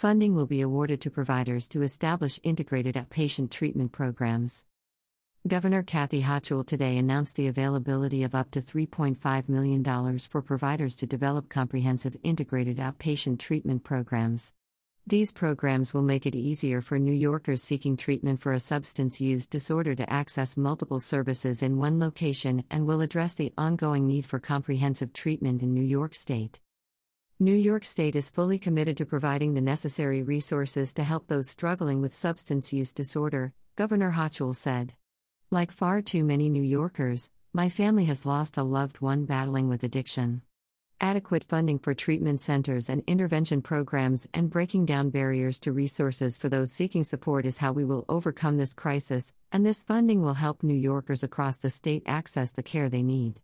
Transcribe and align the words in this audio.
Funding 0.00 0.34
will 0.34 0.46
be 0.46 0.62
awarded 0.62 1.02
to 1.02 1.10
providers 1.10 1.68
to 1.68 1.82
establish 1.82 2.40
integrated 2.42 2.94
outpatient 2.94 3.50
treatment 3.50 3.92
programs. 3.92 4.64
Governor 5.46 5.82
Kathy 5.82 6.22
Hochul 6.22 6.66
today 6.66 6.96
announced 6.96 7.36
the 7.36 7.48
availability 7.48 8.22
of 8.22 8.34
up 8.34 8.50
to 8.52 8.62
$3.5 8.62 9.48
million 9.50 10.18
for 10.20 10.40
providers 10.40 10.96
to 10.96 11.06
develop 11.06 11.50
comprehensive 11.50 12.16
integrated 12.22 12.78
outpatient 12.78 13.40
treatment 13.40 13.84
programs. 13.84 14.54
These 15.06 15.32
programs 15.32 15.92
will 15.92 16.00
make 16.00 16.24
it 16.24 16.34
easier 16.34 16.80
for 16.80 16.98
New 16.98 17.12
Yorkers 17.12 17.62
seeking 17.62 17.98
treatment 17.98 18.40
for 18.40 18.54
a 18.54 18.58
substance 18.58 19.20
use 19.20 19.46
disorder 19.46 19.94
to 19.94 20.10
access 20.10 20.56
multiple 20.56 21.00
services 21.00 21.62
in 21.62 21.76
one 21.76 22.00
location 22.00 22.64
and 22.70 22.86
will 22.86 23.02
address 23.02 23.34
the 23.34 23.52
ongoing 23.58 24.06
need 24.06 24.24
for 24.24 24.38
comprehensive 24.38 25.12
treatment 25.12 25.60
in 25.60 25.74
New 25.74 25.84
York 25.84 26.14
State. 26.14 26.58
New 27.42 27.54
York 27.54 27.86
State 27.86 28.16
is 28.16 28.28
fully 28.28 28.58
committed 28.58 28.98
to 28.98 29.06
providing 29.06 29.54
the 29.54 29.62
necessary 29.62 30.22
resources 30.22 30.92
to 30.92 31.02
help 31.02 31.26
those 31.26 31.48
struggling 31.48 32.02
with 32.02 32.12
substance 32.12 32.70
use 32.70 32.92
disorder, 32.92 33.54
Governor 33.76 34.12
Hochul 34.12 34.54
said. 34.54 34.92
Like 35.50 35.72
far 35.72 36.02
too 36.02 36.22
many 36.22 36.50
New 36.50 36.62
Yorkers, 36.62 37.30
my 37.54 37.70
family 37.70 38.04
has 38.04 38.26
lost 38.26 38.58
a 38.58 38.62
loved 38.62 39.00
one 39.00 39.24
battling 39.24 39.70
with 39.70 39.82
addiction. 39.82 40.42
Adequate 41.00 41.44
funding 41.44 41.78
for 41.78 41.94
treatment 41.94 42.42
centers 42.42 42.90
and 42.90 43.02
intervention 43.06 43.62
programs 43.62 44.28
and 44.34 44.50
breaking 44.50 44.84
down 44.84 45.08
barriers 45.08 45.58
to 45.60 45.72
resources 45.72 46.36
for 46.36 46.50
those 46.50 46.70
seeking 46.70 47.04
support 47.04 47.46
is 47.46 47.56
how 47.56 47.72
we 47.72 47.86
will 47.86 48.04
overcome 48.10 48.58
this 48.58 48.74
crisis, 48.74 49.32
and 49.50 49.64
this 49.64 49.82
funding 49.82 50.20
will 50.20 50.34
help 50.34 50.62
New 50.62 50.74
Yorkers 50.74 51.22
across 51.22 51.56
the 51.56 51.70
state 51.70 52.02
access 52.04 52.50
the 52.50 52.62
care 52.62 52.90
they 52.90 53.02
need. 53.02 53.40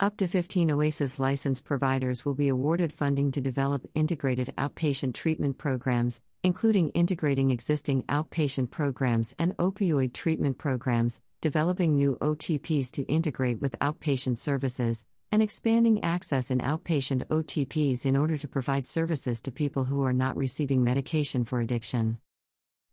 Up 0.00 0.16
to 0.18 0.28
15 0.28 0.68
OASAS 0.68 1.18
licensed 1.18 1.64
providers 1.64 2.24
will 2.24 2.34
be 2.34 2.46
awarded 2.46 2.92
funding 2.92 3.32
to 3.32 3.40
develop 3.40 3.84
integrated 3.96 4.54
outpatient 4.56 5.12
treatment 5.12 5.58
programs, 5.58 6.20
including 6.44 6.90
integrating 6.90 7.50
existing 7.50 8.04
outpatient 8.04 8.70
programs 8.70 9.34
and 9.40 9.56
opioid 9.56 10.12
treatment 10.12 10.56
programs, 10.56 11.20
developing 11.40 11.96
new 11.96 12.16
OTPs 12.20 12.92
to 12.92 13.02
integrate 13.02 13.60
with 13.60 13.76
outpatient 13.80 14.38
services, 14.38 15.04
and 15.32 15.42
expanding 15.42 16.04
access 16.04 16.52
in 16.52 16.60
outpatient 16.60 17.26
OTPs 17.26 18.06
in 18.06 18.16
order 18.16 18.38
to 18.38 18.46
provide 18.46 18.86
services 18.86 19.40
to 19.40 19.50
people 19.50 19.82
who 19.82 20.04
are 20.04 20.12
not 20.12 20.36
receiving 20.36 20.84
medication 20.84 21.44
for 21.44 21.60
addiction. 21.60 22.18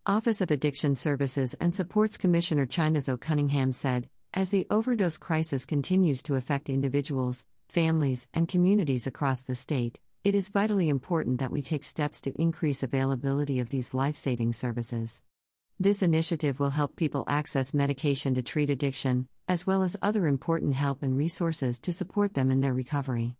Office 0.08 0.42
of 0.42 0.50
Addiction 0.50 0.96
Services 0.96 1.54
and 1.60 1.76
Supports 1.76 2.18
Commissioner 2.18 2.66
Chinazo 2.66 3.20
Cunningham 3.20 3.72
said, 3.72 4.10
as 4.36 4.50
the 4.50 4.68
overdose 4.70 5.18
crisis 5.18 5.66
continues 5.66 6.22
to 6.22 6.36
affect 6.36 6.70
individuals, 6.70 7.46
families, 7.70 8.28
and 8.34 8.50
communities 8.50 9.08
across 9.08 9.44
the 9.44 9.56
state, 9.56 9.98
it 10.26 10.36
is 10.36 10.50
vitally 10.50 10.90
important 10.90 11.40
that 11.40 11.52
we 11.52 11.62
take 11.62 11.86
steps 11.86 12.20
to 12.20 12.34
increase 12.34 12.84
availability 12.84 13.62
of 13.62 13.70
these 13.70 13.94
life 13.94 14.18
saving 14.18 14.52
services. 14.52 15.22
This 15.80 16.02
initiative 16.02 16.60
will 16.60 16.72
help 16.72 16.98
people 16.98 17.24
access 17.28 17.74
medication 17.74 18.36
to 18.36 18.42
treat 18.42 18.70
addiction, 18.70 19.30
as 19.48 19.66
well 19.66 19.84
as 19.84 19.96
other 20.02 20.28
important 20.28 20.76
help 20.76 21.02
and 21.02 21.18
resources 21.18 21.80
to 21.80 21.94
support 21.94 22.34
them 22.34 22.52
in 22.52 22.60
their 22.60 22.74
recovery. 22.74 23.36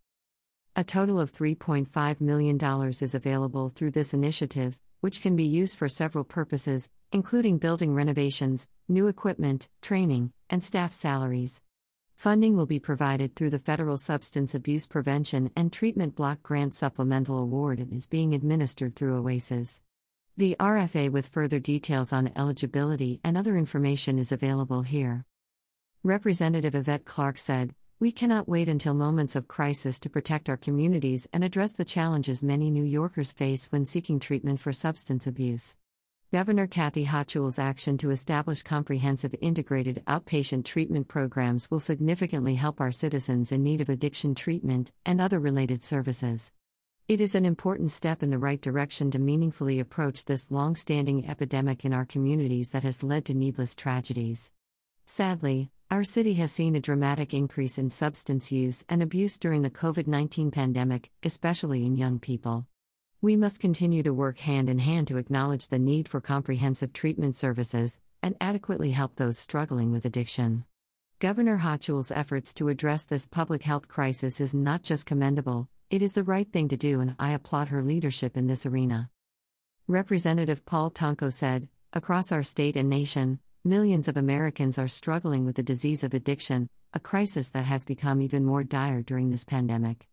A 0.78 0.86
total 0.86 1.20
of 1.20 1.34
$3.5 1.34 2.22
million 2.22 2.58
is 3.02 3.16
available 3.16 3.68
through 3.68 3.92
this 3.92 4.14
initiative, 4.14 4.80
which 5.06 5.22
can 5.22 5.36
be 5.36 5.46
used 5.46 5.78
for 5.78 5.88
several 5.88 6.24
purposes, 6.24 6.90
including 7.12 7.60
building 7.60 7.94
renovations, 7.94 8.68
new 8.88 9.06
equipment, 9.06 9.70
training, 9.80 10.34
and 10.50 10.64
staff 10.64 10.92
salaries. 10.94 11.62
Funding 12.16 12.58
will 12.58 12.66
be 12.66 12.80
provided 12.80 13.36
through 13.36 13.52
the 13.52 13.60
Federal 13.60 13.98
Substance 13.98 14.56
Abuse 14.56 14.88
Prevention 14.88 15.52
and 15.56 15.72
Treatment 15.72 16.16
Block 16.16 16.42
Grant 16.42 16.74
Supplemental 16.74 17.38
Award 17.38 17.80
and 17.80 17.94
is 17.94 18.08
being 18.08 18.34
administered 18.34 18.96
through 18.96 19.22
OASAS. 19.22 19.80
The 20.38 20.56
RFA 20.60 21.12
with 21.12 21.28
further 21.28 21.60
details 21.60 22.12
on 22.12 22.32
eligibility 22.36 23.20
and 23.24 23.38
other 23.38 23.58
information 23.58 24.18
is 24.18 24.32
available 24.32 24.82
here. 24.82 25.24
Representative 26.02 26.74
Yvette 26.74 27.06
Clarke 27.06 27.38
said, 27.38 27.76
We 27.98 28.12
cannot 28.12 28.50
wait 28.50 28.68
until 28.68 28.94
moments 28.94 29.38
of 29.38 29.48
crisis 29.48 30.02
to 30.02 30.10
protect 30.10 30.50
our 30.50 30.58
communities 30.58 31.30
and 31.32 31.46
address 31.46 31.72
the 31.72 31.86
challenges 31.86 32.44
many 32.44 32.70
New 32.70 32.84
Yorkers 32.84 33.32
face 33.32 33.72
when 33.72 33.86
seeking 33.86 34.20
treatment 34.20 34.60
for 34.60 34.74
substance 34.74 35.26
abuse. 35.28 35.78
Governor 36.34 36.68
Kathy 36.68 37.06
Hochul's 37.06 37.58
action 37.58 37.98
to 38.00 38.12
establish 38.12 38.64
comprehensive 38.64 39.34
integrated 39.40 40.04
outpatient 40.08 40.66
treatment 40.66 41.08
programs 41.08 41.72
will 41.72 41.80
significantly 41.80 42.56
help 42.56 42.82
our 42.82 42.92
citizens 42.92 43.54
in 43.54 43.64
need 43.64 43.80
of 43.80 43.88
addiction 43.88 44.36
treatment 44.36 44.92
and 45.06 45.22
other 45.22 45.40
related 45.40 45.82
services. 45.82 46.52
It 47.08 47.22
is 47.22 47.34
an 47.34 47.46
important 47.46 47.92
step 47.92 48.22
in 48.22 48.30
the 48.30 48.38
right 48.38 48.60
direction 48.60 49.10
to 49.12 49.20
meaningfully 49.20 49.80
approach 49.80 50.26
this 50.26 50.52
long 50.52 50.76
standing 50.76 51.30
epidemic 51.30 51.86
in 51.86 51.94
our 51.94 52.06
communities 52.06 52.72
that 52.72 52.84
has 52.84 53.04
led 53.04 53.24
to 53.26 53.34
needless 53.34 53.74
tragedies. 53.74 54.52
Sadly, 55.06 55.72
our 55.92 56.04
city 56.04 56.34
has 56.34 56.52
seen 56.52 56.76
a 56.76 56.80
dramatic 56.80 57.34
increase 57.34 57.78
in 57.78 57.92
substance 57.92 58.52
use 58.52 58.84
and 58.90 59.04
abuse 59.04 59.38
during 59.38 59.62
the 59.62 59.70
COVID 59.70 60.08
19 60.08 60.50
pandemic, 60.50 61.12
especially 61.22 61.86
in 61.86 61.96
young 61.96 62.20
people. 62.20 62.66
We 63.22 63.36
must 63.36 63.60
continue 63.60 64.02
to 64.04 64.14
work 64.14 64.40
hand 64.40 64.70
in 64.70 64.80
hand 64.80 65.08
to 65.10 65.18
acknowledge 65.18 65.68
the 65.68 65.78
need 65.78 66.10
for 66.10 66.22
comprehensive 66.22 66.92
treatment 66.92 67.36
services 67.36 68.00
and 68.24 68.36
adequately 68.42 68.92
help 68.92 69.16
those 69.16 69.38
struggling 69.38 69.92
with 69.92 70.06
addiction. 70.06 70.66
Governor 71.20 71.60
Hochul's 71.60 72.12
efforts 72.12 72.54
to 72.56 72.70
address 72.70 73.06
this 73.06 73.28
public 73.28 73.62
health 73.62 73.88
crisis 73.88 74.42
is 74.42 74.56
not 74.56 74.82
just 74.82 75.06
commendable, 75.06 75.70
it 75.92 76.02
is 76.02 76.14
the 76.14 76.24
right 76.24 76.52
thing 76.52 76.68
to 76.70 76.78
do, 76.78 77.00
and 77.00 77.16
I 77.20 77.32
applaud 77.32 77.68
her 77.68 77.84
leadership 77.84 78.36
in 78.36 78.48
this 78.48 78.66
arena. 78.66 79.12
Representative 79.88 80.66
Paul 80.66 80.90
Tonko 80.90 81.32
said 81.32 81.68
Across 81.94 82.32
our 82.32 82.44
state 82.44 82.76
and 82.76 82.90
nation, 82.90 83.40
millions 83.66 84.08
of 84.08 84.16
Americans 84.16 84.78
are 84.78 84.88
struggling 84.88 85.46
with 85.46 85.56
the 85.56 85.64
disease 85.64 86.04
of 86.04 86.14
addiction, 86.14 86.70
a 86.94 87.00
crisis 87.00 87.50
that 87.50 87.66
has 87.66 87.84
become 87.84 88.22
even 88.22 88.46
more 88.46 88.64
dire 88.64 89.02
during 89.02 89.32
this 89.32 89.44
pandemic. 89.44 90.08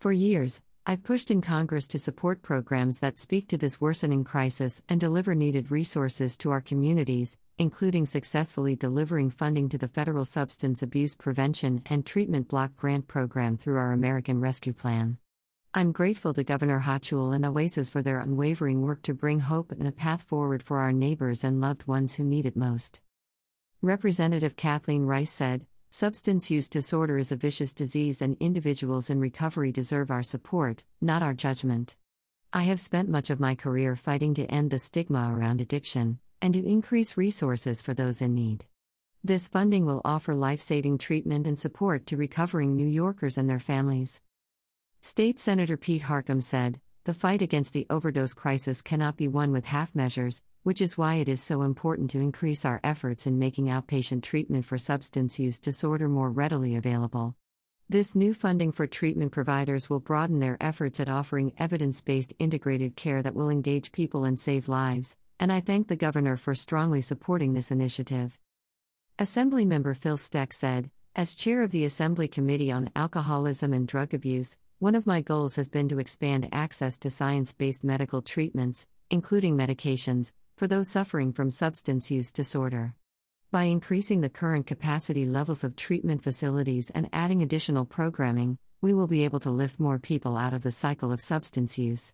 For 0.00 0.12
years, 0.12 0.62
I've 0.86 1.02
pushed 1.02 1.30
in 1.30 1.40
Congress 1.40 1.86
to 1.88 1.98
support 1.98 2.42
programs 2.42 2.98
that 2.98 3.18
speak 3.18 3.48
to 3.48 3.58
this 3.58 3.80
worsening 3.80 4.24
crisis 4.24 4.82
and 4.88 5.00
deliver 5.00 5.34
needed 5.34 5.70
resources 5.70 6.36
to 6.38 6.50
our 6.50 6.60
communities, 6.60 7.38
including 7.58 8.04
successfully 8.04 8.76
delivering 8.76 9.30
funding 9.30 9.68
to 9.68 9.78
the 9.78 9.88
Federal 9.88 10.24
Substance 10.24 10.82
Abuse 10.82 11.16
Prevention 11.16 11.82
and 11.86 12.04
Treatment 12.04 12.48
Block 12.48 12.76
Grant 12.76 13.06
Program 13.06 13.56
through 13.56 13.76
our 13.76 13.92
American 13.92 14.40
Rescue 14.40 14.72
Plan. 14.72 15.18
I'm 15.76 15.90
grateful 15.90 16.32
to 16.34 16.44
Governor 16.44 16.78
Hochul 16.78 17.34
and 17.34 17.44
OASAS 17.44 17.90
for 17.90 18.00
their 18.00 18.20
unwavering 18.20 18.82
work 18.82 19.02
to 19.02 19.12
bring 19.12 19.40
hope 19.40 19.72
and 19.72 19.88
a 19.88 19.90
path 19.90 20.22
forward 20.22 20.62
for 20.62 20.78
our 20.78 20.92
neighbors 20.92 21.42
and 21.42 21.60
loved 21.60 21.88
ones 21.88 22.14
who 22.14 22.22
need 22.22 22.46
it 22.46 22.54
most. 22.54 23.02
Representative 23.82 24.54
Kathleen 24.54 25.04
Rice 25.04 25.32
said, 25.32 25.66
Substance 25.90 26.48
use 26.48 26.68
disorder 26.68 27.18
is 27.18 27.32
a 27.32 27.36
vicious 27.36 27.74
disease, 27.74 28.22
and 28.22 28.36
individuals 28.38 29.10
in 29.10 29.18
recovery 29.18 29.72
deserve 29.72 30.12
our 30.12 30.22
support, 30.22 30.84
not 31.00 31.24
our 31.24 31.34
judgment. 31.34 31.96
I 32.52 32.62
have 32.62 32.78
spent 32.78 33.08
much 33.08 33.28
of 33.28 33.40
my 33.40 33.56
career 33.56 33.96
fighting 33.96 34.32
to 34.34 34.46
end 34.46 34.70
the 34.70 34.78
stigma 34.78 35.34
around 35.36 35.60
addiction 35.60 36.20
and 36.40 36.54
to 36.54 36.64
increase 36.64 37.16
resources 37.16 37.82
for 37.82 37.94
those 37.94 38.22
in 38.22 38.32
need. 38.32 38.64
This 39.24 39.48
funding 39.48 39.86
will 39.86 40.02
offer 40.04 40.36
life 40.36 40.60
saving 40.60 40.98
treatment 40.98 41.48
and 41.48 41.58
support 41.58 42.06
to 42.06 42.16
recovering 42.16 42.76
New 42.76 42.86
Yorkers 42.86 43.36
and 43.36 43.50
their 43.50 43.58
families. 43.58 44.22
State 45.06 45.38
Senator 45.38 45.76
Pete 45.76 46.04
Harckham 46.04 46.42
said, 46.42 46.80
The 47.04 47.12
fight 47.12 47.42
against 47.42 47.74
the 47.74 47.86
overdose 47.90 48.32
crisis 48.32 48.80
cannot 48.80 49.18
be 49.18 49.28
won 49.28 49.52
with 49.52 49.66
half 49.66 49.94
measures, 49.94 50.42
which 50.62 50.80
is 50.80 50.96
why 50.96 51.16
it 51.16 51.28
is 51.28 51.42
so 51.42 51.60
important 51.60 52.10
to 52.12 52.20
increase 52.20 52.64
our 52.64 52.80
efforts 52.82 53.26
in 53.26 53.38
making 53.38 53.66
outpatient 53.66 54.22
treatment 54.22 54.64
for 54.64 54.78
substance 54.78 55.38
use 55.38 55.60
disorder 55.60 56.08
more 56.08 56.30
readily 56.30 56.74
available. 56.74 57.36
This 57.86 58.14
new 58.14 58.32
funding 58.32 58.72
for 58.72 58.86
treatment 58.86 59.30
providers 59.30 59.90
will 59.90 60.00
broaden 60.00 60.40
their 60.40 60.56
efforts 60.58 60.98
at 60.98 61.10
offering 61.10 61.52
evidence 61.58 62.00
based 62.00 62.32
integrated 62.38 62.96
care 62.96 63.22
that 63.22 63.34
will 63.34 63.50
engage 63.50 63.92
people 63.92 64.24
and 64.24 64.40
save 64.40 64.68
lives, 64.68 65.18
and 65.38 65.52
I 65.52 65.60
thank 65.60 65.88
the 65.88 65.96
Governor 65.96 66.38
for 66.38 66.54
strongly 66.54 67.02
supporting 67.02 67.52
this 67.52 67.70
initiative. 67.70 68.38
Assemblymember 69.18 69.94
Phil 69.94 70.16
Steck 70.16 70.54
said, 70.54 70.90
As 71.14 71.34
chair 71.34 71.60
of 71.60 71.72
the 71.72 71.84
Assembly 71.84 72.26
Committee 72.26 72.72
on 72.72 72.88
Alcoholism 72.96 73.74
and 73.74 73.86
Drug 73.86 74.14
Abuse, 74.14 74.56
one 74.78 74.94
of 74.94 75.06
my 75.06 75.20
goals 75.20 75.56
has 75.56 75.68
been 75.68 75.88
to 75.88 75.98
expand 75.98 76.48
access 76.52 76.98
to 76.98 77.08
science 77.08 77.54
based 77.54 77.84
medical 77.84 78.20
treatments, 78.20 78.86
including 79.08 79.56
medications, 79.56 80.32
for 80.56 80.66
those 80.66 80.88
suffering 80.88 81.32
from 81.32 81.50
substance 81.50 82.10
use 82.10 82.32
disorder. 82.32 82.94
By 83.52 83.64
increasing 83.64 84.20
the 84.20 84.28
current 84.28 84.66
capacity 84.66 85.26
levels 85.26 85.62
of 85.62 85.76
treatment 85.76 86.22
facilities 86.22 86.90
and 86.90 87.08
adding 87.12 87.40
additional 87.40 87.84
programming, 87.84 88.58
we 88.80 88.92
will 88.92 89.06
be 89.06 89.24
able 89.24 89.40
to 89.40 89.50
lift 89.50 89.78
more 89.78 89.98
people 89.98 90.36
out 90.36 90.52
of 90.52 90.62
the 90.62 90.72
cycle 90.72 91.12
of 91.12 91.20
substance 91.20 91.78
use. 91.78 92.12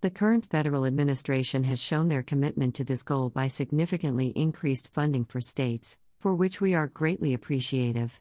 The 0.00 0.10
current 0.10 0.46
federal 0.46 0.86
administration 0.86 1.64
has 1.64 1.78
shown 1.78 2.08
their 2.08 2.22
commitment 2.22 2.74
to 2.76 2.84
this 2.84 3.02
goal 3.02 3.30
by 3.30 3.48
significantly 3.48 4.28
increased 4.34 4.94
funding 4.94 5.24
for 5.24 5.40
states, 5.40 5.98
for 6.18 6.34
which 6.34 6.60
we 6.60 6.74
are 6.74 6.86
greatly 6.86 7.34
appreciative. 7.34 8.20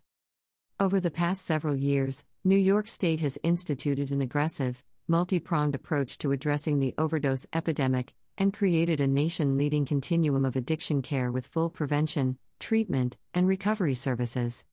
Over 0.79 0.99
the 0.99 1.09
past 1.09 1.43
several 1.43 1.75
years, 1.75 2.25
New 2.47 2.55
York 2.55 2.87
State 2.87 3.19
has 3.19 3.37
instituted 3.43 4.09
an 4.09 4.21
aggressive, 4.21 4.81
multi 5.05 5.37
pronged 5.37 5.75
approach 5.75 6.17
to 6.17 6.31
addressing 6.31 6.79
the 6.79 6.93
overdose 6.97 7.45
epidemic 7.51 8.13
and 8.37 8.53
created 8.53 9.01
a 9.01 9.05
nation 9.05 9.57
leading 9.57 9.85
continuum 9.85 10.45
of 10.45 10.55
addiction 10.55 11.01
care 11.01 11.29
with 11.29 11.45
full 11.45 11.69
prevention, 11.69 12.37
treatment, 12.57 13.17
and 13.33 13.49
recovery 13.49 13.93
services. 13.93 14.63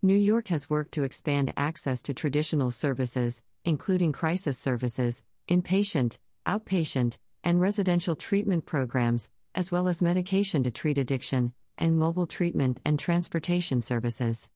New 0.00 0.16
York 0.16 0.48
has 0.48 0.70
worked 0.70 0.92
to 0.92 1.02
expand 1.02 1.52
access 1.54 2.00
to 2.00 2.14
traditional 2.14 2.70
services, 2.70 3.42
including 3.62 4.10
crisis 4.10 4.58
services, 4.58 5.22
inpatient, 5.50 6.16
outpatient, 6.46 7.18
and 7.44 7.60
residential 7.60 8.16
treatment 8.16 8.64
programs, 8.64 9.28
as 9.54 9.70
well 9.70 9.86
as 9.86 10.00
medication 10.00 10.62
to 10.62 10.70
treat 10.70 10.96
addiction, 10.96 11.52
and 11.76 11.98
mobile 11.98 12.26
treatment 12.26 12.80
and 12.86 12.98
transportation 12.98 13.82
services. 13.82 14.48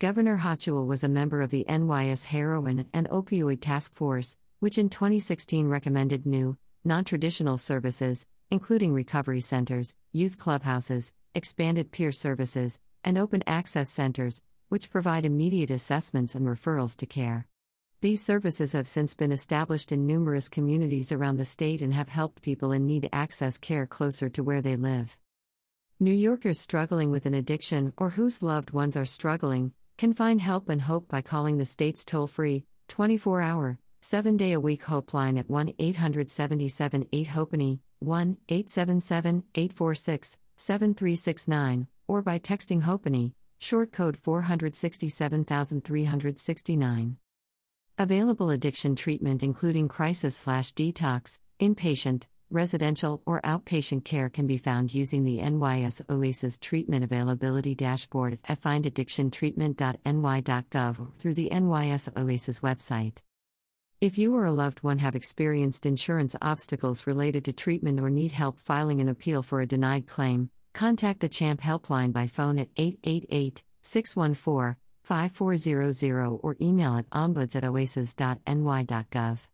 Governor 0.00 0.38
Hochul 0.38 0.86
was 0.86 1.04
a 1.04 1.10
member 1.10 1.42
of 1.42 1.50
the 1.50 1.66
NYS 1.68 2.24
Heroin 2.24 2.86
and 2.90 3.06
Opioid 3.10 3.60
Task 3.60 3.92
Force, 3.92 4.38
which 4.58 4.78
in 4.78 4.88
2016 4.88 5.68
recommended 5.68 6.24
new, 6.24 6.56
non 6.82 7.04
traditional 7.04 7.58
services, 7.58 8.24
including 8.50 8.94
recovery 8.94 9.42
centers, 9.42 9.94
youth 10.10 10.38
clubhouses, 10.38 11.12
expanded 11.34 11.92
peer 11.92 12.12
services, 12.12 12.80
and 13.04 13.18
open 13.18 13.44
access 13.46 13.90
centers, 13.90 14.40
which 14.70 14.90
provide 14.90 15.26
immediate 15.26 15.70
assessments 15.70 16.34
and 16.34 16.46
referrals 16.46 16.96
to 16.96 17.04
care. 17.04 17.46
These 18.00 18.24
services 18.24 18.72
have 18.72 18.88
since 18.88 19.12
been 19.12 19.32
established 19.32 19.92
in 19.92 20.06
numerous 20.06 20.48
communities 20.48 21.12
around 21.12 21.36
the 21.36 21.44
state 21.44 21.82
and 21.82 21.92
have 21.92 22.08
helped 22.08 22.40
people 22.40 22.72
in 22.72 22.86
need 22.86 23.10
access 23.12 23.58
care 23.58 23.86
closer 23.86 24.30
to 24.30 24.42
where 24.42 24.62
they 24.62 24.76
live. 24.76 25.18
New 26.02 26.14
Yorkers 26.14 26.58
struggling 26.58 27.10
with 27.10 27.26
an 27.26 27.34
addiction 27.34 27.92
or 27.98 28.08
whose 28.08 28.42
loved 28.42 28.70
ones 28.70 28.96
are 28.96 29.04
struggling 29.04 29.74
can 30.00 30.12
find 30.14 30.40
help 30.40 30.70
and 30.70 30.80
hope 30.80 31.06
by 31.08 31.20
calling 31.20 31.58
the 31.58 31.64
state's 31.66 32.06
toll 32.06 32.26
free, 32.26 32.64
24 32.88 33.42
hour, 33.42 33.78
7 34.00 34.38
day 34.38 34.52
a 34.52 34.60
week 34.60 34.84
Hope 34.84 35.12
line 35.12 35.36
at 35.36 35.50
1 35.50 35.74
877 35.78 37.06
8 37.12 37.26
HOPENY, 37.26 37.80
1 37.98 38.36
877 38.48 39.44
846 39.54 40.38
7369, 40.56 41.86
or 42.08 42.22
by 42.22 42.38
texting 42.38 42.84
HOPE, 42.84 43.34
short 43.58 43.92
code 43.92 44.16
467369. 44.16 47.16
Available 47.98 48.48
addiction 48.48 48.96
treatment, 48.96 49.42
including 49.42 49.86
crisis 49.86 50.34
slash 50.34 50.72
detox, 50.72 51.40
inpatient, 51.60 52.24
residential, 52.50 53.22
or 53.26 53.40
outpatient 53.42 54.04
care, 54.04 54.28
can 54.28 54.46
be 54.46 54.56
found 54.56 54.94
using 54.94 55.24
the 55.24 55.38
NYS 55.38 56.02
OASAS 56.06 56.60
Treatment 56.60 57.04
Availability 57.04 57.74
Dashboard 57.74 58.38
at 58.44 58.60
findaddictiontreatment.ny.gov 58.60 61.00
or 61.00 61.08
through 61.18 61.34
the 61.34 61.50
NYS 61.50 62.12
OASAS 62.12 62.60
website. 62.60 63.18
If 64.00 64.16
you 64.16 64.34
or 64.34 64.46
a 64.46 64.52
loved 64.52 64.82
one 64.82 64.98
have 64.98 65.14
experienced 65.14 65.84
insurance 65.84 66.34
obstacles 66.40 67.06
related 67.06 67.44
to 67.44 67.52
treatment 67.52 68.00
or 68.00 68.08
need 68.08 68.32
help 68.32 68.58
filing 68.58 69.00
an 69.00 69.08
appeal 69.08 69.42
for 69.42 69.60
a 69.60 69.66
denied 69.66 70.06
claim, 70.06 70.50
contact 70.72 71.20
the 71.20 71.28
CHAMP 71.28 71.60
helpline 71.60 72.12
by 72.12 72.26
phone 72.26 72.58
at 72.58 72.68
888 72.76 73.62
614 73.82 74.76
5400 75.04 76.38
or 76.42 76.56
email 76.60 76.96
at 76.96 77.10
ombuds 77.10 77.56
at 77.56 77.64
oasas.ny.gov. 77.64 79.48